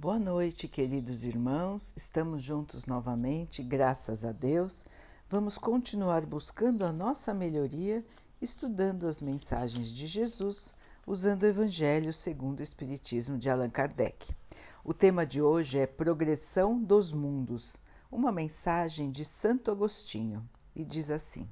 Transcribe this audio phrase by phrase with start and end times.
[0.00, 1.92] Boa noite, queridos irmãos.
[1.94, 4.86] Estamos juntos novamente, graças a Deus.
[5.28, 8.02] Vamos continuar buscando a nossa melhoria,
[8.40, 10.74] estudando as mensagens de Jesus,
[11.06, 14.34] usando o Evangelho segundo o Espiritismo de Allan Kardec.
[14.82, 17.76] O tema de hoje é Progressão dos Mundos,
[18.10, 21.46] uma mensagem de Santo Agostinho, e diz assim: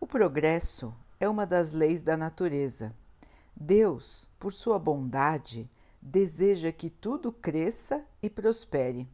[0.00, 2.94] O progresso é uma das leis da natureza.
[3.54, 5.68] Deus, por sua bondade,
[6.00, 9.08] deseja que tudo cresça e prospere.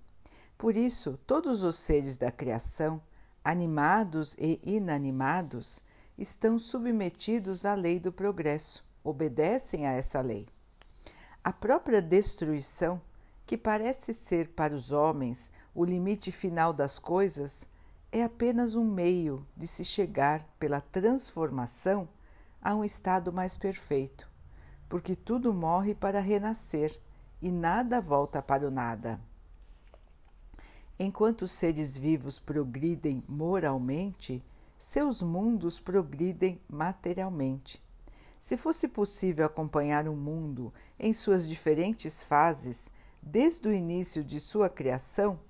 [0.57, 3.03] Por isso, todos os seres da criação,
[3.43, 5.83] animados e inanimados,
[6.17, 10.47] estão submetidos à lei do progresso, obedecem a essa lei.
[11.43, 13.01] A própria destruição,
[13.45, 17.69] que parece ser para os homens o limite final das coisas,
[18.13, 22.09] é apenas um meio de se chegar pela transformação
[22.63, 24.34] a um estado mais perfeito
[24.95, 27.01] porque tudo morre para renascer
[27.43, 29.19] e nada volta para o nada.
[30.97, 34.41] Enquanto os seres vivos progridem moralmente,
[34.79, 37.83] seus mundos progridem materialmente.
[38.39, 42.89] Se fosse possível acompanhar o mundo em suas diferentes fases,
[43.21, 45.41] desde o início de sua criação,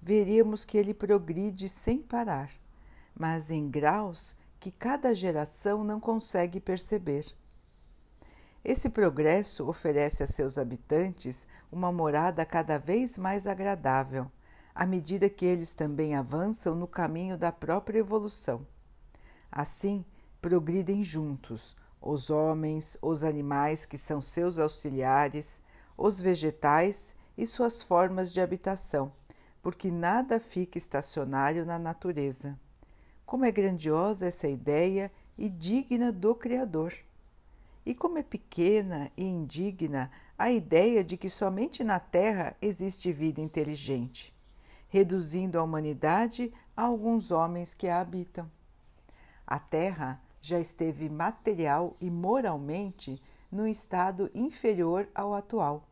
[0.00, 2.52] veríamos que ele progride sem parar,
[3.18, 7.34] mas em graus que cada geração não consegue perceber.
[8.64, 14.30] Esse progresso oferece a seus habitantes uma morada cada vez mais agradável,
[14.72, 18.64] à medida que eles também avançam no caminho da própria evolução.
[19.50, 20.04] Assim,
[20.40, 25.62] progridem juntos os homens, os animais que são seus auxiliares,
[25.96, 29.12] os vegetais e suas formas de habitação,
[29.60, 32.58] porque nada fica estacionário na natureza.
[33.24, 36.92] Como é grandiosa essa ideia e digna do Criador!
[37.84, 43.40] E como é pequena e indigna a ideia de que somente na Terra existe vida
[43.40, 44.32] inteligente,
[44.88, 48.50] reduzindo a humanidade a alguns homens que a habitam.
[49.46, 53.20] A Terra já esteve material e moralmente
[53.50, 55.88] num estado inferior ao atual,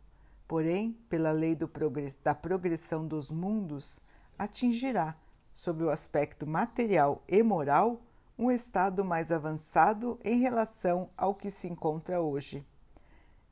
[0.48, 4.00] porém, pela lei progress da progressão dos mundos,
[4.38, 5.14] atingirá,
[5.52, 8.00] sob o aspecto material e moral,
[8.40, 12.66] um estado mais avançado em relação ao que se encontra hoje.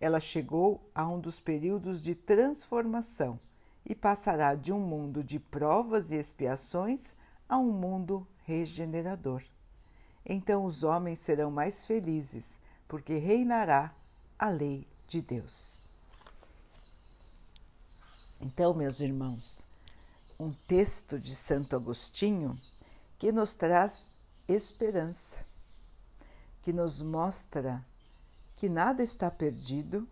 [0.00, 3.38] Ela chegou a um dos períodos de transformação
[3.84, 7.14] e passará de um mundo de provas e expiações
[7.46, 9.44] a um mundo regenerador.
[10.24, 13.94] Então os homens serão mais felizes, porque reinará
[14.38, 15.86] a lei de Deus.
[18.40, 19.66] Então, meus irmãos,
[20.40, 22.58] um texto de Santo Agostinho
[23.18, 24.16] que nos traz
[24.48, 25.44] esperança,
[26.62, 27.84] que nos mostra
[28.56, 30.08] que nada está perdido,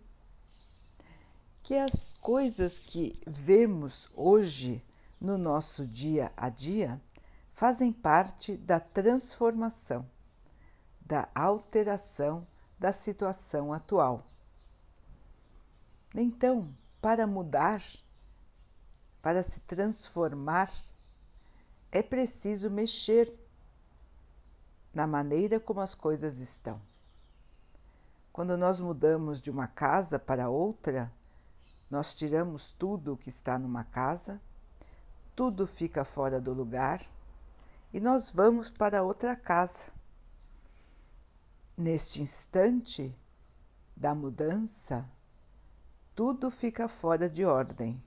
[1.63, 4.85] que as coisas que vemos hoje
[5.21, 7.01] no nosso dia a dia
[7.53, 10.09] fazem parte da transformação,
[11.01, 12.47] da alteração
[12.79, 14.27] da situação atual.
[16.15, 17.83] Então, para mudar,
[19.23, 20.73] para se transformar,
[21.91, 23.33] é preciso mexer
[24.97, 26.81] na maneira como as coisas estão.
[28.33, 31.13] Quando nós mudamos de uma casa para outra,
[31.91, 34.41] nós tiramos tudo o que está numa casa,
[35.35, 37.03] tudo fica fora do lugar
[37.93, 39.91] e nós vamos para outra casa.
[41.77, 43.15] Neste instante
[43.95, 45.07] da mudança,
[46.15, 48.03] tudo fica fora de ordem,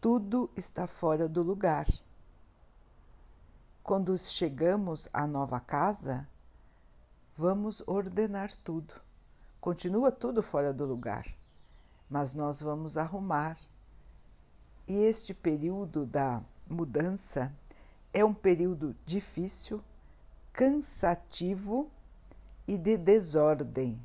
[0.00, 1.86] tudo está fora do lugar.
[3.84, 6.28] Quando chegamos à nova casa,
[7.36, 8.94] vamos ordenar tudo.
[9.60, 11.26] Continua tudo fora do lugar,
[12.08, 13.58] mas nós vamos arrumar.
[14.86, 17.52] E este período da mudança
[18.12, 19.82] é um período difícil,
[20.52, 21.90] cansativo
[22.68, 24.00] e de desordem,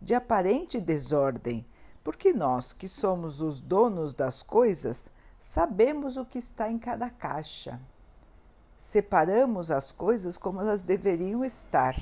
[0.00, 1.66] de aparente desordem,
[2.04, 5.10] porque nós, que somos os donos das coisas,
[5.40, 7.80] sabemos o que está em cada caixa
[8.96, 11.94] separamos as coisas como elas deveriam estar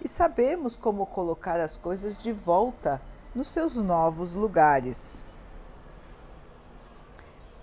[0.00, 3.02] e sabemos como colocar as coisas de volta
[3.34, 5.24] nos seus novos lugares.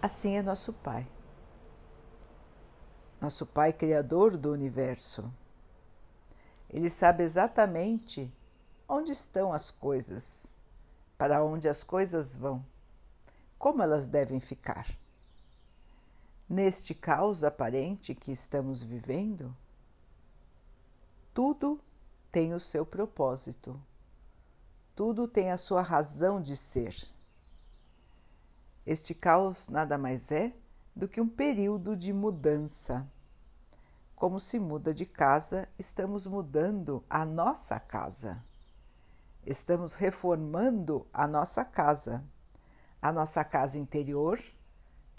[0.02, 1.08] Assim é nosso Pai.
[3.22, 5.32] Nosso Pai Criador do Universo.
[6.70, 8.30] Ele sabe exatamente
[8.90, 10.62] onde estão as coisas,
[11.18, 12.62] para onde as coisas vão,
[13.58, 14.86] como elas devem ficar.
[16.50, 19.56] Neste caos aparente que estamos vivendo,
[21.32, 21.80] tudo
[22.32, 23.80] tem o seu propósito,
[24.96, 26.96] tudo tem a sua razão de ser.
[28.84, 30.52] Este caos nada mais é
[30.96, 33.08] do que um período de mudança.
[34.16, 38.44] Como se muda de casa, estamos mudando a nossa casa.
[39.46, 42.24] Estamos reformando a nossa casa,
[43.00, 44.42] a nossa casa interior,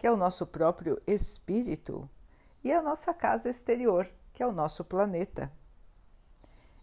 [0.01, 2.09] que é o nosso próprio espírito,
[2.65, 5.53] e a nossa casa exterior, que é o nosso planeta.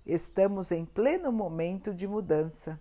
[0.05, 2.79] Estamos em pleno momento de mudança.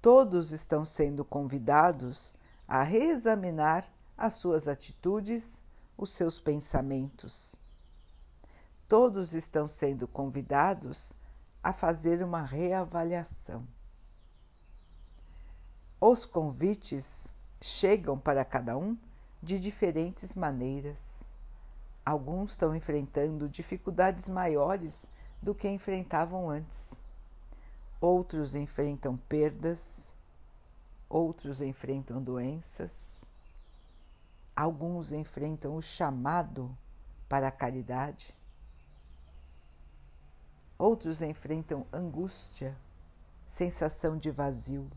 [0.00, 2.34] Todos estão sendo convidados
[2.66, 5.62] a reexaminar as suas atitudes,
[5.94, 7.54] os seus pensamentos.
[8.88, 11.12] Todos estão sendo convidados
[11.62, 13.68] a fazer uma reavaliação.
[16.00, 17.30] Os convites
[17.60, 18.96] chegam para cada um
[19.42, 21.30] de diferentes maneiras.
[22.04, 25.10] Alguns estão enfrentando dificuldades maiores
[25.42, 27.02] do que enfrentavam antes.
[28.00, 30.16] Outros enfrentam perdas,
[31.08, 33.24] outros enfrentam doenças,
[34.54, 36.76] alguns enfrentam o chamado
[37.28, 38.36] para a caridade,
[40.78, 42.76] outros enfrentam angústia,
[43.46, 44.90] sensação de vazio,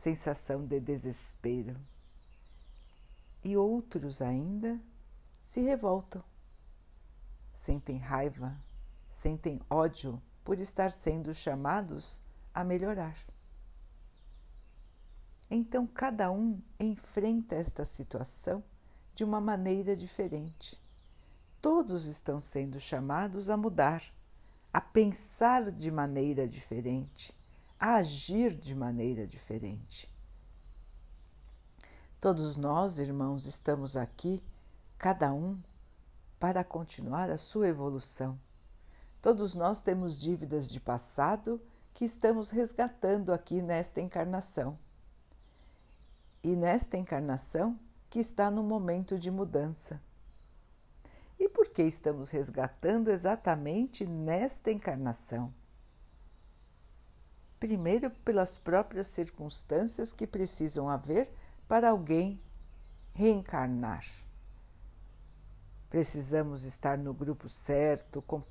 [0.00, 1.78] sensação de desespero,
[3.44, 4.80] e outros ainda
[5.42, 6.24] se revoltam,
[7.52, 8.56] sentem raiva,
[9.10, 12.22] sentem ódio por estar sendo chamados
[12.54, 13.14] a melhorar.
[15.50, 18.64] Então cada um enfrenta esta situação
[19.14, 20.80] de uma maneira diferente.
[21.60, 24.02] Todos estão sendo chamados a mudar,
[24.72, 27.38] a pensar de maneira diferente,
[27.80, 30.12] a agir de maneira diferente.
[32.20, 34.44] Todos nós, irmãos, estamos aqui,
[34.98, 35.58] cada um,
[36.38, 38.38] para continuar a sua evolução.
[39.22, 41.58] Todos nós temos dívidas de passado
[41.94, 44.78] que estamos resgatando aqui nesta encarnação
[46.44, 47.80] e nesta encarnação
[48.10, 50.02] que está no momento de mudança.
[51.38, 55.54] E por que estamos resgatando exatamente nesta encarnação?
[57.60, 61.32] Primeiro, pelas próprias circunstâncias que precisam haver
[61.68, 62.40] para alguém
[63.14, 64.04] reencarnar.
[65.88, 68.42] Precisamos estar no grupo certo, com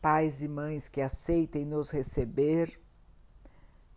[0.00, 2.80] pais e mães que aceitem nos receber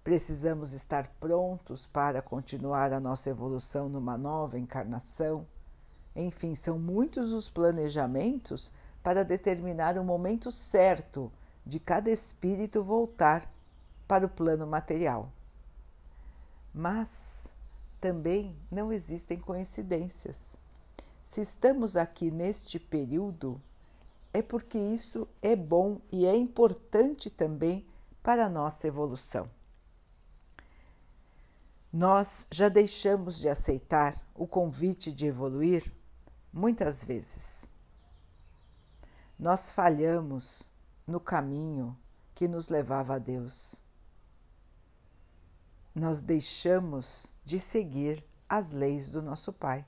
[0.05, 5.47] Precisamos estar prontos para continuar a nossa evolução numa nova encarnação.
[6.15, 8.71] Enfim, são muitos os planejamentos
[9.01, 11.31] para determinar o momento certo
[11.65, 13.51] de cada espírito voltar
[14.07, 15.31] para o plano material.
[16.73, 17.47] Mas
[17.99, 20.57] também não existem coincidências.
[21.23, 23.61] Se estamos aqui neste período,
[24.33, 27.85] é porque isso é bom e é importante também
[28.21, 29.49] para a nossa evolução.
[31.91, 35.89] Nós já deixamos de aceitar o convite de evoluir
[36.51, 37.71] muitas vezes.
[39.39, 40.71] Nós falhamos
[41.07, 41.97] no caminho
[42.33, 43.84] que nos levava a Deus.
[45.95, 49.85] Nós deixamos de seguir as leis do nosso Pai.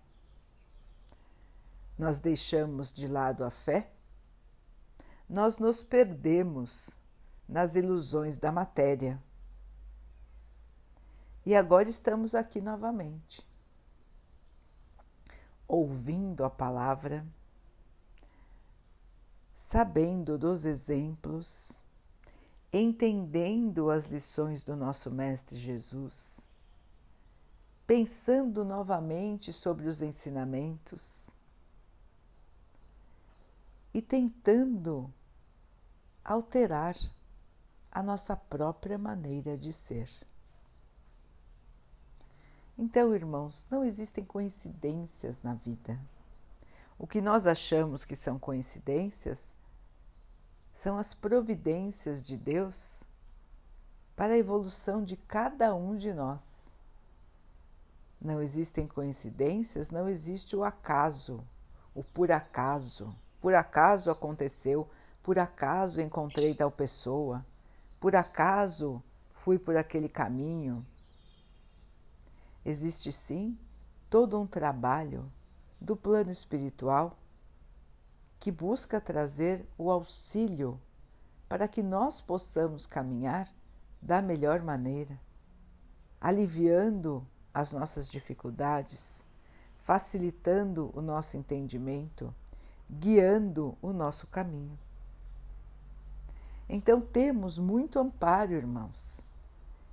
[1.97, 3.91] Nós deixamos de lado a fé.
[5.29, 6.97] Nós nos perdemos
[7.47, 9.21] nas ilusões da matéria
[11.47, 13.47] e agora estamos aqui novamente,
[15.65, 17.25] ouvindo a palavra,
[19.55, 21.81] sabendo dos exemplos,
[22.71, 26.53] entendendo as lições do nosso Mestre Jesus,
[27.85, 31.29] pensando novamente sobre os ensinamentos
[33.93, 35.11] e tentando
[36.23, 36.95] alterar
[37.89, 40.09] a nossa própria maneira de ser.
[42.77, 45.99] Então, irmãos, não existem coincidências na vida.
[46.99, 49.55] O que nós achamos que são coincidências
[50.77, 53.09] são as providências de Deus
[54.15, 56.77] para a evolução de cada um de nós.
[58.21, 61.43] Não existem coincidências, não existe o acaso,
[61.95, 63.11] o por acaso.
[63.41, 64.87] Por acaso aconteceu,
[65.23, 67.43] por acaso encontrei tal pessoa,
[67.99, 69.01] por acaso
[69.43, 70.85] fui por aquele caminho
[72.63, 73.57] Existe sim
[74.09, 75.31] todo um trabalho
[75.81, 77.17] do plano espiritual
[78.39, 80.79] que busca trazer o auxílio
[81.49, 83.49] para que nós possamos caminhar
[84.01, 85.19] da melhor maneira,
[86.19, 89.27] aliviando as nossas dificuldades,
[89.79, 92.33] facilitando o nosso entendimento,
[92.89, 94.77] guiando o nosso caminho.
[96.69, 99.25] Então temos muito amparo, irmãos,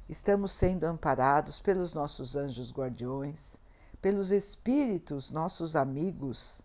[0.06, 3.58] Estamos sendo amparados pelos nossos anjos guardiões,
[4.02, 6.62] pelos espíritos, nossos amigos,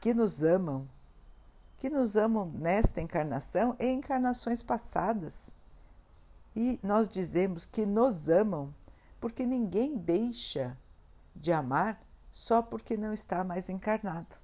[0.00, 0.88] que nos amam,
[1.80, 5.50] que nos amam nesta encarnação e encarnações passadas.
[6.54, 8.74] E nós dizemos que nos amam
[9.18, 10.76] porque ninguém deixa
[11.34, 11.98] de amar
[12.30, 14.36] só porque não está mais encarnado.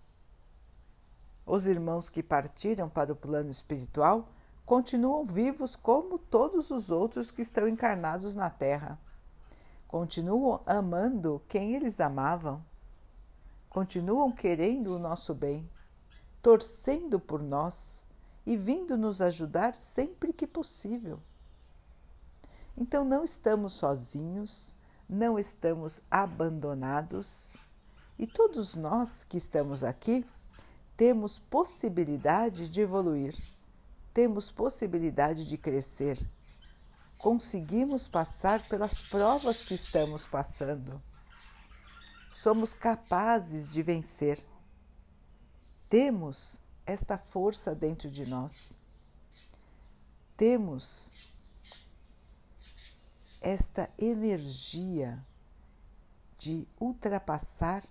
[1.45, 4.31] Os irmãos que partiram para o plano espiritual
[4.65, 8.99] continuam vivos como todos os outros que estão encarnados na Terra.
[9.87, 12.65] Continuam amando quem eles amavam.
[13.69, 15.69] Continuam querendo o nosso bem,
[16.47, 18.07] torcendo por nós
[18.47, 21.19] e vindo nos ajudar sempre que possível.
[22.77, 24.77] Então não estamos sozinhos,
[25.09, 27.57] não estamos abandonados
[28.17, 30.25] e todos nós que estamos aqui
[30.97, 33.35] temos possibilidade de evoluir
[34.15, 36.17] temos possibilidade de crescer,
[37.19, 41.03] conseguimos passar pelas provas que estamos passando,
[42.31, 44.43] somos capazes de vencer.
[45.89, 48.79] Temos esta força dentro de nós,
[50.37, 51.33] temos
[53.41, 55.25] esta energia
[56.37, 57.85] de ultrapassar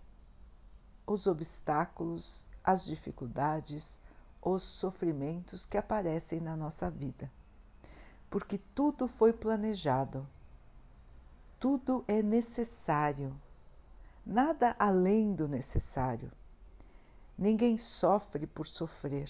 [1.07, 4.01] os obstáculos, as dificuldades,
[4.41, 7.31] os sofrimentos que aparecem na nossa vida.
[8.29, 10.27] Porque tudo foi planejado,
[11.59, 13.33] tudo é necessário,
[14.25, 16.31] nada além do necessário.
[17.37, 19.29] Ninguém sofre por sofrer.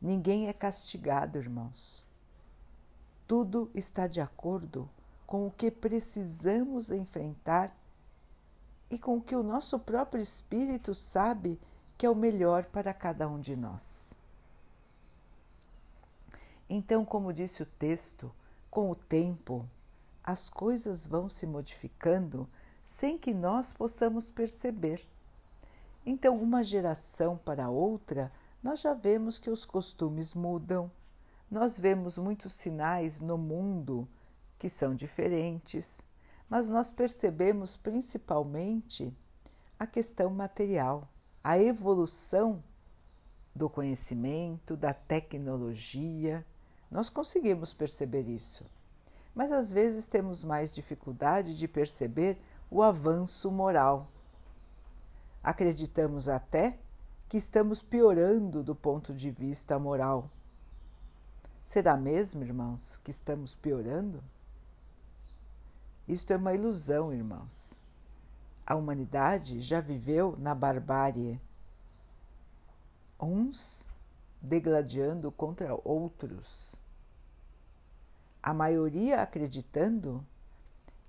[0.00, 2.06] Ninguém é castigado, irmãos.
[3.26, 4.90] Tudo está de acordo
[5.26, 7.74] com o que precisamos enfrentar
[8.90, 11.58] e com o que o nosso próprio espírito sabe
[11.96, 14.18] que é o melhor para cada um de nós.
[16.68, 18.30] Então, como disse o texto,
[18.70, 19.68] com o tempo,
[20.24, 22.48] as coisas vão se modificando
[22.82, 25.06] sem que nós possamos perceber.
[26.04, 28.32] Então, uma geração para outra,
[28.62, 30.90] nós já vemos que os costumes mudam,
[31.50, 34.08] nós vemos muitos sinais no mundo
[34.58, 36.02] que são diferentes,
[36.48, 39.12] mas nós percebemos principalmente
[39.78, 41.08] a questão material
[41.42, 42.62] a evolução
[43.54, 46.46] do conhecimento, da tecnologia.
[46.90, 48.64] Nós conseguimos perceber isso,
[49.34, 52.38] mas às vezes temos mais dificuldade de perceber
[52.70, 54.10] o avanço moral.
[55.42, 56.78] Acreditamos até
[57.28, 60.30] que estamos piorando do ponto de vista moral.
[61.60, 64.22] Será mesmo, irmãos, que estamos piorando?
[66.06, 67.82] Isto é uma ilusão, irmãos
[68.66, 71.40] a humanidade já viveu na barbárie,
[73.20, 73.90] uns
[74.40, 76.80] degladiando contra outros,
[78.42, 80.24] a maioria acreditando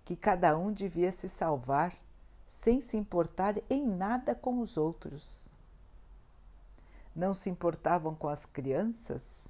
[0.03, 1.95] que cada um devia se salvar
[2.45, 5.51] sem se importar em nada com os outros.
[7.15, 9.47] Não se importavam com as crianças,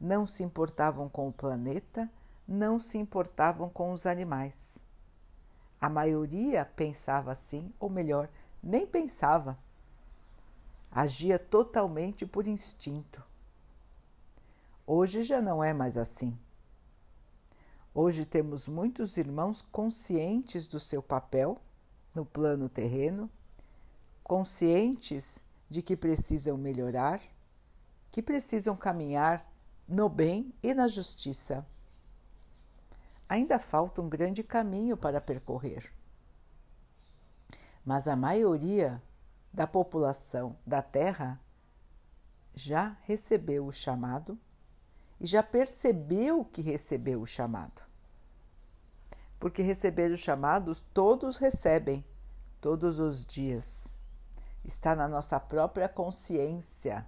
[0.00, 2.10] não se importavam com o planeta,
[2.46, 4.86] não se importavam com os animais.
[5.80, 8.28] A maioria pensava assim, ou melhor,
[8.62, 9.58] nem pensava.
[10.90, 13.22] Agia totalmente por instinto.
[14.86, 16.36] Hoje já não é mais assim.
[17.94, 21.58] Hoje temos muitos irmãos conscientes do seu papel
[22.16, 23.30] no plano terreno,
[24.24, 27.20] conscientes de que precisam melhorar,
[28.10, 29.46] que precisam caminhar
[29.86, 31.64] no bem e na justiça
[33.28, 35.92] ainda falta um grande caminho para percorrer.
[37.84, 39.02] Mas a maioria
[39.52, 41.38] da população da Terra
[42.54, 44.38] já recebeu o chamado
[45.20, 47.82] e já percebeu que recebeu o chamado.
[49.38, 52.04] Porque receber os chamados todos recebem,
[52.60, 54.00] todos os dias.
[54.64, 57.06] Está na nossa própria consciência.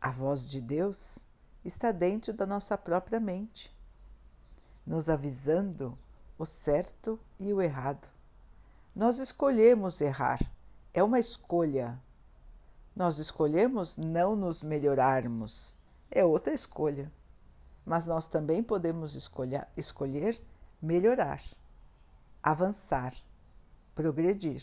[0.00, 1.26] A voz de Deus
[1.64, 3.76] está dentro da nossa própria mente
[4.86, 5.98] nos avisando
[6.38, 8.06] o certo e o errado.
[8.94, 10.40] Nós escolhemos errar,
[10.94, 12.00] é uma escolha.
[12.94, 15.76] Nós escolhemos não nos melhorarmos,
[16.10, 17.12] é outra escolha.
[17.86, 20.38] Mas nós também podemos escolher, escolher
[20.82, 21.42] melhorar,
[22.42, 23.14] avançar,
[23.94, 24.62] progredir.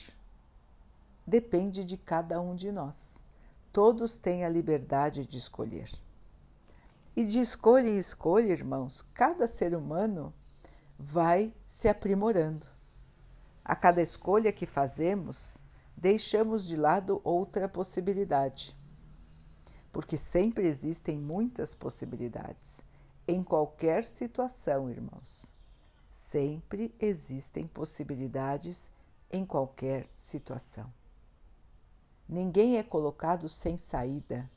[1.25, 3.23] Depende de cada um de nós.
[3.71, 5.89] Todos têm a liberdade de escolher.
[7.15, 10.33] E de escolha em escolha, irmãos, cada ser humano
[10.97, 12.65] vai se aprimorando.
[13.63, 15.63] A cada escolha que fazemos,
[15.95, 18.75] deixamos de lado outra possibilidade.
[19.91, 22.83] Porque sempre existem muitas possibilidades,
[23.27, 25.53] em qualquer situação, irmãos.
[26.11, 28.91] Sempre existem possibilidades
[29.31, 30.91] em qualquer situação.
[32.27, 34.49] Ninguém é colocado sem saída.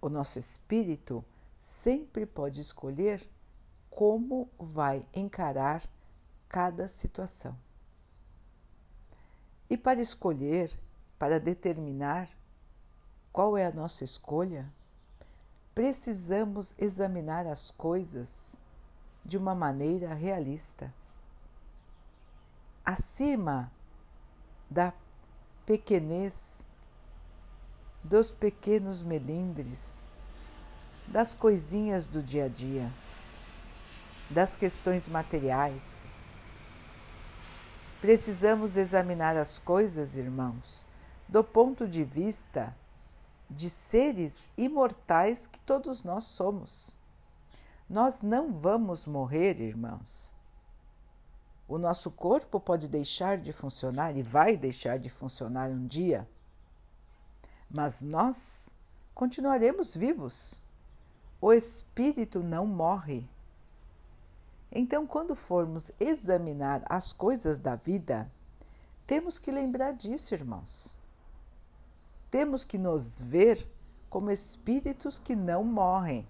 [0.00, 1.24] O nosso espírito
[1.60, 3.28] sempre pode escolher
[3.90, 5.88] como vai encarar
[6.48, 7.56] cada situação.
[9.68, 10.78] E para escolher,
[11.18, 12.28] para determinar
[13.32, 14.72] qual é a nossa escolha,
[15.76, 18.56] precisamos examinar as coisas
[19.22, 20.90] de uma maneira realista.
[22.82, 23.70] Acima
[24.70, 24.94] da
[25.66, 26.64] pequenez,
[28.02, 30.02] dos pequenos melindres,
[31.08, 32.90] das coisinhas do dia a dia,
[34.30, 36.10] das questões materiais.
[38.00, 40.86] Precisamos examinar as coisas, irmãos,
[41.28, 42.74] do ponto de vista
[43.48, 46.98] de seres imortais que todos nós somos.
[47.88, 50.34] Nós não vamos morrer, irmãos.
[51.68, 56.28] O nosso corpo pode deixar de funcionar e vai deixar de funcionar um dia,
[57.68, 58.70] mas nós
[59.14, 60.62] continuaremos vivos.
[61.40, 63.28] O espírito não morre.
[64.70, 68.30] Então, quando formos examinar as coisas da vida,
[69.06, 70.98] temos que lembrar disso, irmãos.
[72.30, 73.68] Temos que nos ver
[74.08, 76.26] como espíritos que não morrem.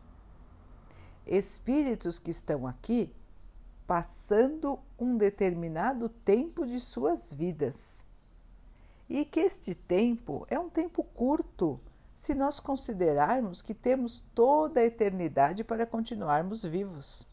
[1.27, 3.13] Espíritos que estão aqui
[3.87, 8.05] passando um determinado tempo de suas vidas.
[9.09, 11.81] E que este tempo é um tempo curto,
[12.15, 17.27] se nós considerarmos que temos toda a eternidade para continuarmos vivos.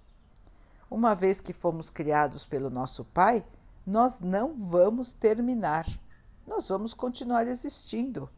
[0.92, 3.44] Uma vez que fomos criados pelo nosso Pai,
[3.86, 5.88] nós não vamos terminar,
[6.46, 8.30] nós vamos continuar existindo.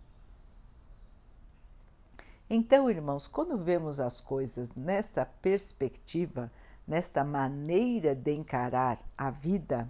[2.49, 6.51] Então, irmãos, quando vemos as coisas nessa perspectiva,
[6.87, 9.89] nesta maneira de encarar a vida,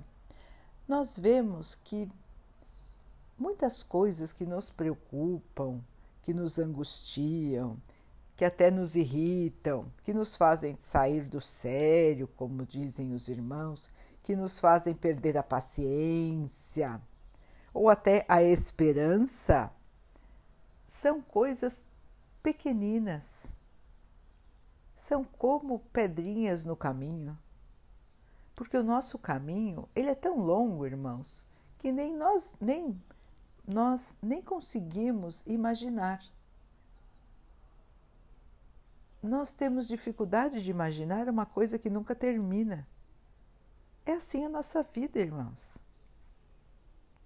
[0.88, 2.10] nós vemos que
[3.38, 5.82] muitas coisas que nos preocupam,
[6.22, 7.78] que nos angustiam,
[8.38, 13.92] que até nos irritam, que nos fazem sair do sério, como dizem os irmãos,
[14.24, 17.02] que nos fazem perder a paciência
[17.74, 19.70] ou até a esperança,
[20.88, 21.84] são coisas
[22.46, 23.58] pequeninas
[24.96, 27.36] são como pedrinhas no caminho.
[28.54, 31.48] Porque o nosso caminho, ele é tão longo, irmãos,
[31.80, 33.02] que nem nós nem
[33.68, 36.22] nós nem conseguimos imaginar.
[39.24, 42.88] Nós temos dificuldade de imaginar uma coisa que nunca termina.
[44.06, 45.80] É assim a nossa vida, irmãos.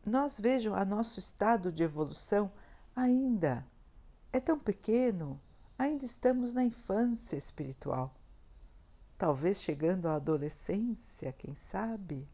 [0.05, 2.49] Nós vejam a nosso estado de evolução
[2.95, 3.67] ainda
[4.31, 5.39] é tão pequeno,
[5.77, 8.13] ainda estamos na infância espiritual.
[9.17, 12.27] Talvez chegando à adolescência, quem sabe?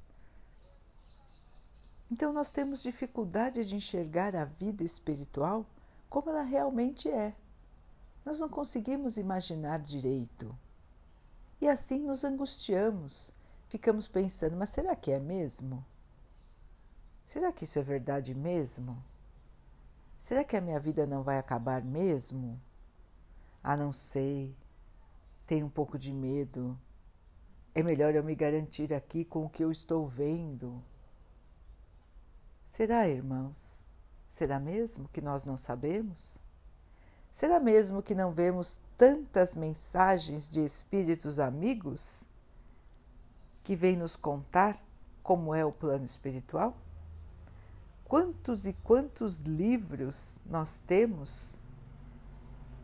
[2.11, 5.65] Então, nós temos dificuldade de enxergar a vida espiritual
[6.09, 7.35] como ela realmente é.
[8.23, 10.55] Nós não conseguimos imaginar direito.
[11.59, 13.33] E assim nos angustiamos,
[13.67, 15.83] ficamos pensando: mas será que é mesmo?
[17.25, 19.03] Será que isso é verdade mesmo?
[20.25, 22.59] Será que a minha vida não vai acabar mesmo?
[23.63, 24.55] Ah, não sei,
[25.45, 26.75] tenho um pouco de medo.
[27.75, 30.81] É melhor eu me garantir aqui com o que eu estou vendo.
[32.65, 33.87] Será, irmãos?
[34.27, 36.43] Será mesmo que nós não sabemos?
[37.31, 42.27] Será mesmo que não vemos tantas mensagens de espíritos amigos
[43.63, 44.83] que vêm nos contar
[45.21, 46.75] como é o plano espiritual?
[48.05, 51.59] Quantos e quantos livros nós temos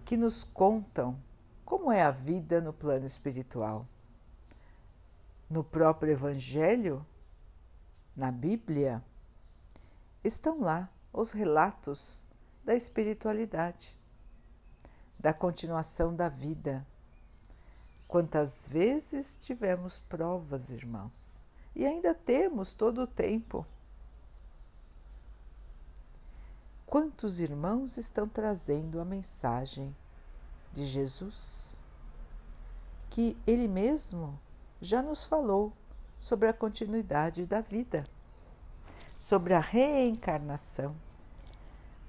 [0.03, 1.17] que nos contam
[1.63, 3.87] como é a vida no plano espiritual.
[5.49, 7.05] No próprio Evangelho,
[8.15, 9.01] na Bíblia,
[10.23, 12.25] estão lá os relatos
[12.63, 13.97] da espiritualidade,
[15.19, 16.85] da continuação da vida.
[18.07, 23.65] Quantas vezes tivemos provas, irmãos, e ainda temos todo o tempo.
[26.91, 29.95] Quantos irmãos estão trazendo a mensagem
[30.73, 31.85] de Jesus,
[33.09, 34.37] que Ele mesmo
[34.81, 35.71] já nos falou
[36.19, 38.05] sobre a continuidade da vida,
[39.17, 40.93] sobre a reencarnação.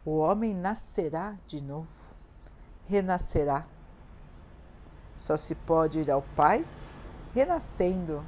[0.05, 2.11] O homem nascerá de novo,
[2.89, 3.65] renascerá.
[5.15, 6.67] Só se pode ir ao Pai
[7.33, 8.25] renascendo.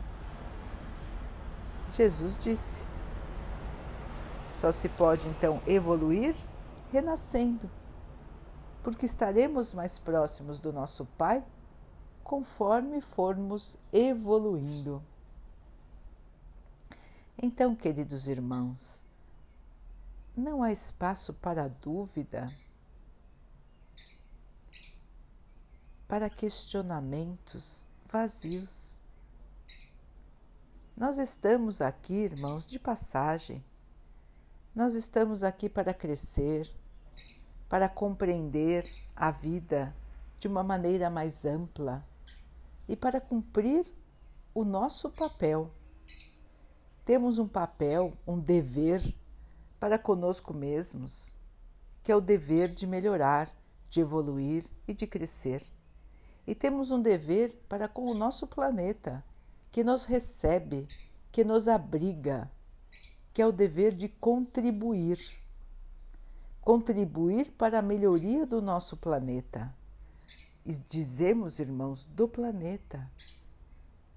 [1.88, 2.93] Jesus disse.
[4.55, 6.35] Só se pode então evoluir
[6.90, 7.69] renascendo
[8.85, 11.43] porque estaremos mais próximos do nosso Pai
[12.23, 15.03] conforme formos evoluindo.
[17.43, 19.03] Então, queridos irmãos,
[20.37, 22.47] não há espaço para dúvida,
[26.07, 29.01] para questionamentos vazios.
[30.95, 33.64] Nós estamos aqui, irmãos, de passagem.
[34.75, 36.69] Nós estamos aqui para crescer,
[37.69, 38.85] para compreender
[39.15, 39.95] a vida
[40.41, 42.05] de uma maneira mais ampla
[42.89, 43.87] e para cumprir
[44.53, 45.71] o nosso papel.
[47.05, 49.15] Temos um papel, um dever
[49.79, 51.39] para conosco mesmos,
[52.03, 53.55] que é o dever de melhorar,
[53.89, 55.63] de evoluir e de crescer.
[56.45, 59.25] E temos um dever para com o nosso planeta,
[59.71, 60.89] que nos recebe,
[61.31, 62.51] que nos abriga,
[63.35, 65.18] que é o dever de contribuir.
[66.61, 69.75] Contribuir para a melhoria do nosso planeta.
[70.64, 73.07] E dizemos, irmãos, do planeta,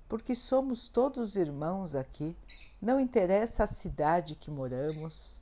[0.07, 2.37] porque somos todos irmãos aqui,
[2.81, 5.41] não interessa a cidade que moramos,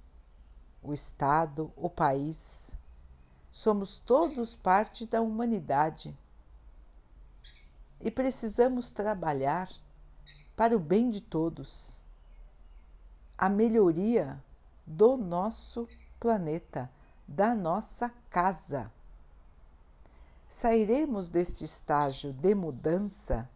[0.82, 2.76] o estado, o país,
[3.52, 6.18] somos todos parte da humanidade.
[8.02, 9.70] E precisamos trabalhar
[10.56, 12.04] para o bem de todos,
[13.38, 14.42] a melhoria
[14.86, 15.88] do nosso
[16.20, 16.90] planeta,
[17.28, 18.92] da nossa casa.
[20.48, 23.50] Sairemos deste estágio de mudança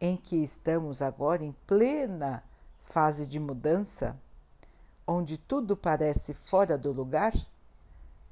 [0.00, 2.42] em que estamos agora em plena
[2.84, 4.16] fase de mudança,
[5.06, 7.32] onde tudo parece fora do lugar,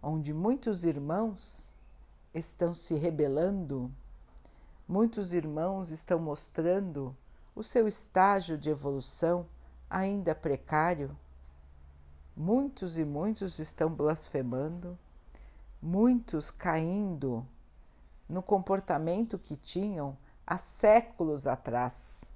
[0.02, 1.74] onde muitos irmãos
[2.34, 3.90] estão se rebelando,
[4.86, 7.16] muitos irmãos estão mostrando
[7.54, 9.46] o seu estágio de evolução
[9.88, 11.16] ainda precário,
[12.37, 14.99] muitos e muitos estão blasfemando,
[15.81, 17.46] muitos caindo
[18.29, 22.31] no comportamento que tinham há séculos atrás.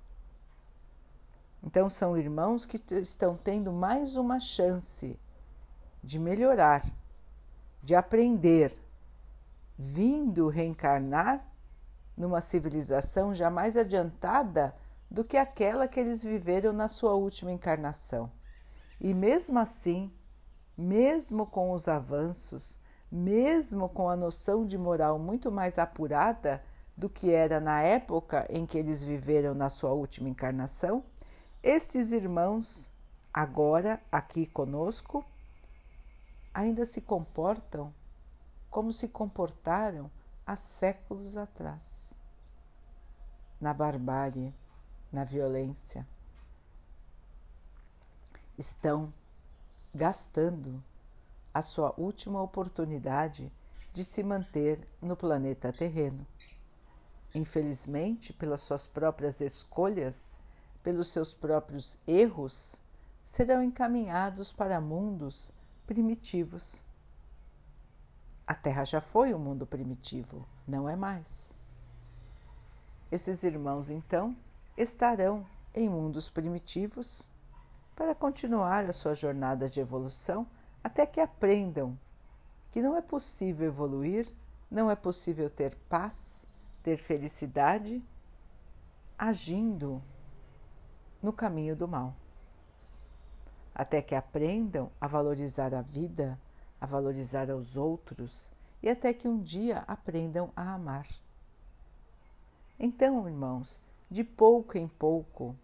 [1.63, 5.19] Então, são irmãos que estão tendo mais uma chance
[6.03, 6.91] de melhorar,
[7.83, 8.77] de aprender,
[9.79, 11.45] vindo reencarnar
[12.17, 14.75] numa civilização já mais adiantada
[15.11, 18.31] do que aquela que eles viveram na sua última encarnação.
[19.01, 20.13] E mesmo assim,
[20.77, 22.79] mesmo com os avanços,
[23.11, 26.63] mesmo com a noção de moral muito mais apurada
[26.97, 31.03] do que era na época em que eles viveram na sua última encarnação,
[31.63, 32.93] estes irmãos,
[33.33, 35.25] agora aqui conosco,
[36.55, 37.93] ainda se comportam
[38.71, 40.11] como se comportaram
[40.47, 42.19] há séculos atrás
[43.61, 44.55] na barbárie
[45.13, 46.07] na violência,
[48.57, 49.13] estão
[49.95, 50.83] gastando
[51.53, 53.53] a sua última oportunidade
[53.93, 56.27] de se manter no planeta terreno.
[57.35, 60.39] Infelizmente, pelas suas próprias escolhas,
[60.83, 62.81] pelos seus próprios erros,
[63.25, 65.53] serão encaminhados para mundos
[65.87, 66.87] primitivos.
[68.47, 71.53] A Terra já foi um mundo primitivo, não é mais.
[73.11, 74.37] Esses irmãos, então,
[74.77, 77.31] estarão em mundos primitivos
[77.95, 80.47] para continuar a sua jornada de evolução
[80.83, 81.99] até que aprendam
[82.71, 84.33] que não é possível evoluir,
[84.71, 86.47] não é possível ter paz,
[86.83, 88.03] ter felicidade
[89.19, 90.03] agindo
[91.23, 92.15] no caminho do mal.
[93.75, 96.39] Até que aprendam a valorizar a vida,
[96.81, 98.53] a valorizar os outros
[98.83, 101.07] e até que um dia aprendam a amar.
[102.79, 105.57] Então, irmãos, de pouco em pouco,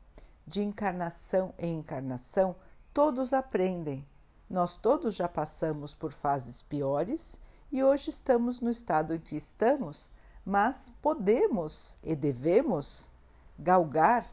[0.46, 2.54] de encarnação em encarnação,
[2.94, 4.06] todos aprendem.
[4.48, 7.40] Nós todos já passamos por fases piores
[7.72, 10.10] e hoje estamos no estado em que estamos,
[10.44, 13.10] mas podemos e devemos
[13.58, 14.24] galgar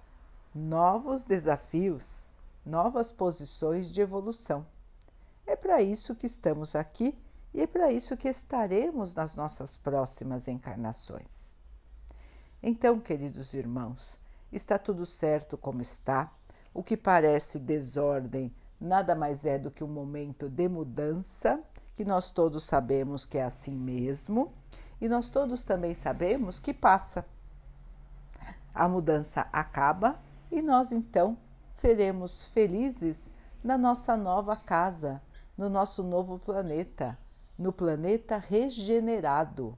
[0.54, 2.32] novos desafios,
[2.64, 4.64] novas posições de evolução.
[5.48, 7.18] É para isso que estamos aqui
[7.52, 11.58] e é para isso que estaremos nas nossas próximas encarnações.
[12.66, 14.18] Então, queridos irmãos,
[14.50, 16.32] está tudo certo como está.
[16.74, 21.62] O que parece desordem nada mais é do que um momento de mudança,
[21.94, 24.54] que nós todos sabemos que é assim mesmo,
[25.02, 27.26] e nós todos também sabemos que passa.
[28.74, 30.18] A mudança acaba
[30.50, 31.38] e nós então
[31.70, 33.30] seremos felizes
[33.62, 35.22] na nossa nova casa,
[35.58, 37.18] no nosso novo planeta,
[37.58, 39.78] no planeta regenerado,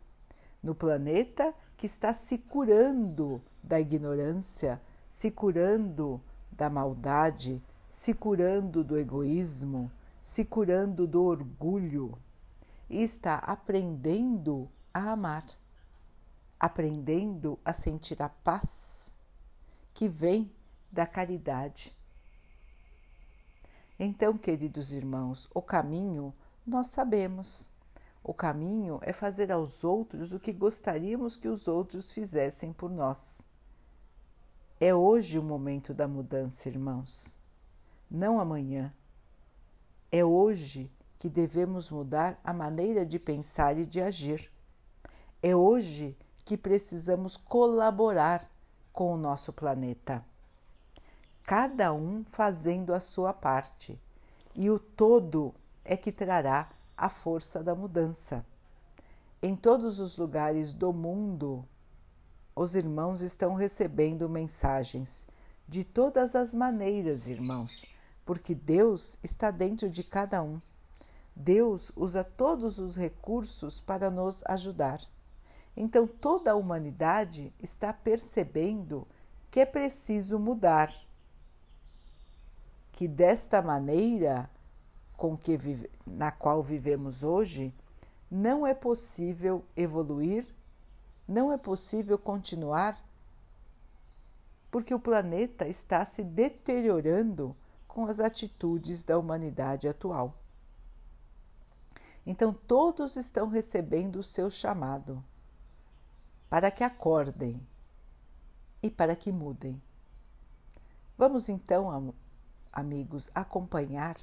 [0.61, 8.97] no planeta que está se curando da ignorância, se curando da maldade, se curando do
[8.97, 12.17] egoísmo, se curando do orgulho
[12.89, 15.45] e está aprendendo a amar,
[16.59, 19.15] aprendendo a sentir a paz
[19.93, 20.51] que vem
[20.91, 21.95] da caridade.
[23.97, 26.33] Então, queridos irmãos, o caminho
[26.65, 27.69] nós sabemos.
[28.27, 33.45] O caminho é fazer aos outros o que gostaríamos que os outros fizessem por nós.
[34.79, 37.37] É hoje o momento da mudança, irmãos,
[38.09, 38.91] não amanhã.
[40.11, 44.51] É hoje que devemos mudar a maneira de pensar e de agir.
[45.39, 48.49] É hoje que precisamos colaborar
[48.91, 50.25] com o nosso planeta.
[51.43, 54.01] Cada um fazendo a sua parte,
[54.55, 58.45] e o todo é que trará a força da mudança.
[59.41, 61.65] Em todos os lugares do mundo,
[62.55, 65.27] os irmãos estão recebendo mensagens
[65.67, 67.85] de todas as maneiras, irmãos,
[68.25, 70.59] porque Deus está dentro de cada um.
[71.35, 75.01] Deus usa todos os recursos para nos ajudar.
[75.75, 79.05] Então toda a humanidade está percebendo
[79.51, 80.93] que é preciso mudar.
[82.93, 84.49] Que desta maneira
[85.17, 87.73] com que vive, na qual vivemos hoje,
[88.29, 90.45] não é possível evoluir,
[91.27, 93.03] não é possível continuar,
[94.69, 97.55] porque o planeta está se deteriorando
[97.87, 100.35] com as atitudes da humanidade atual.
[102.25, 105.23] Então, todos estão recebendo o seu chamado
[106.49, 107.61] para que acordem
[108.81, 109.81] e para que mudem.
[111.17, 112.13] Vamos então,
[112.73, 114.17] amigos, acompanhar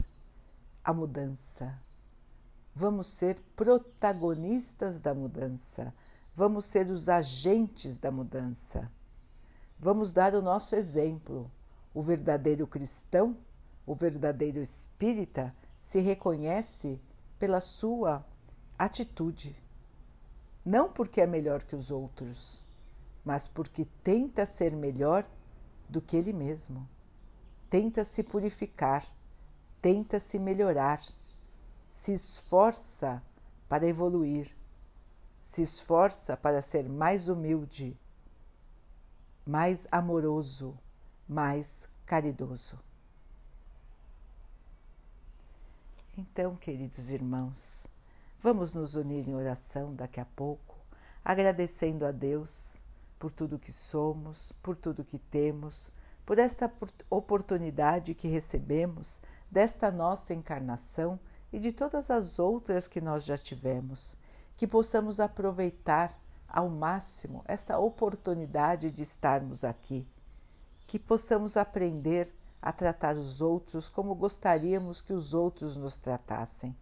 [0.84, 1.78] a mudança.
[2.74, 5.94] Vamos ser protagonistas da mudança.
[6.34, 8.90] Vamos ser os agentes da mudança.
[9.78, 11.50] Vamos dar o nosso exemplo.
[11.92, 13.36] O verdadeiro cristão,
[13.86, 17.00] o verdadeiro espírita, se reconhece
[17.38, 18.24] pela sua
[18.78, 19.54] atitude.
[20.64, 22.64] Não porque é melhor que os outros,
[23.24, 25.26] mas porque tenta ser melhor
[25.88, 26.88] do que ele mesmo.
[27.68, 29.06] Tenta se purificar
[29.82, 31.02] tenta se melhorar,
[31.90, 33.20] se esforça
[33.68, 34.56] para evoluir,
[35.42, 37.98] se esforça para ser mais humilde,
[39.44, 40.78] mais amoroso,
[41.28, 42.78] mais caridoso.
[46.16, 47.86] Então, queridos irmãos,
[48.40, 50.76] vamos nos unir em oração daqui a pouco,
[51.24, 52.84] agradecendo a Deus
[53.18, 55.90] por tudo que somos, por tudo que temos,
[56.24, 56.72] por esta
[57.10, 59.20] oportunidade que recebemos
[59.52, 61.20] desta nossa encarnação
[61.52, 64.16] e de todas as outras que nós já tivemos,
[64.56, 70.08] que possamos aproveitar ao máximo esta oportunidade de estarmos aqui,
[70.86, 76.74] que possamos aprender a tratar os outros como gostaríamos que os outros nos tratassem,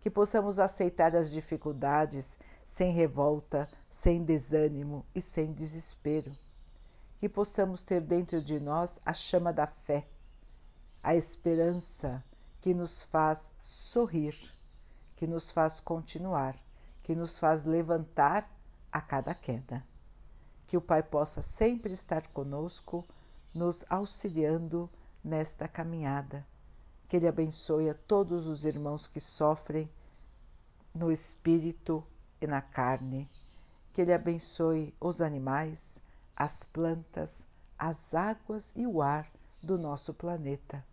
[0.00, 6.32] que possamos aceitar as dificuldades sem revolta, sem desânimo e sem desespero,
[7.18, 10.06] que possamos ter dentro de nós a chama da fé
[11.06, 12.20] a esperança
[12.60, 14.34] que nos faz sorrir,
[15.14, 16.56] que nos faz continuar,
[17.00, 18.50] que nos faz levantar
[18.90, 19.86] a cada queda.
[20.66, 23.04] Que o Pai possa sempre estar conosco,
[23.54, 24.90] nos auxiliando
[25.22, 26.44] nesta caminhada.
[27.06, 29.88] Que Ele abençoe a todos os irmãos que sofrem
[30.92, 32.04] no espírito
[32.40, 33.30] e na carne.
[33.92, 36.02] Que Ele abençoe os animais,
[36.34, 37.46] as plantas,
[37.78, 39.30] as águas e o ar
[39.62, 40.84] do nosso planeta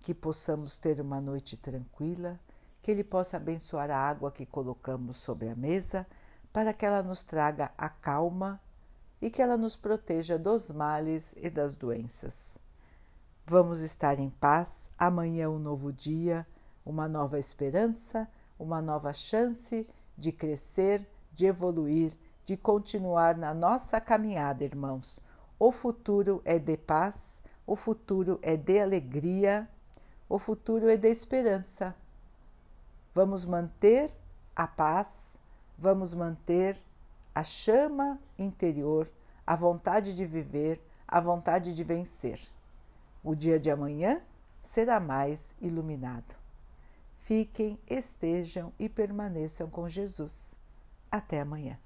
[0.00, 2.38] que possamos ter uma noite tranquila,
[2.82, 6.06] que Ele possa abençoar a água que colocamos sobre a mesa,
[6.52, 8.60] para que ela nos traga a calma
[9.20, 12.58] e que ela nos proteja dos males e das doenças.
[13.46, 16.46] Vamos estar em paz, amanhã é um novo dia,
[16.84, 22.12] uma nova esperança, uma nova chance de crescer, de evoluir,
[22.44, 25.20] de continuar na nossa caminhada, irmãos.
[25.58, 29.68] O futuro é de paz, o futuro é de alegria
[30.28, 31.94] o futuro é de esperança.
[33.14, 34.12] Vamos manter
[34.54, 35.38] a paz,
[35.78, 36.76] vamos manter
[37.34, 39.08] a chama interior,
[39.46, 42.40] a vontade de viver, a vontade de vencer.
[43.24, 44.20] O dia de amanhã
[44.62, 46.36] será mais iluminado.
[47.18, 50.58] Fiquem, estejam e permaneçam com Jesus.
[51.10, 51.78] Até amanhã.